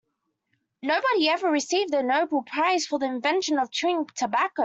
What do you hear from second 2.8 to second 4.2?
for the invention of chewing